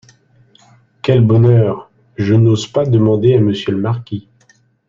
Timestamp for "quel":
1.03-1.21